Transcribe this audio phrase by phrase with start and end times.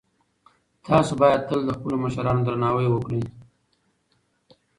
[0.87, 3.23] تاسو باید تل د خپلو مشرانو درناوی وکړئ.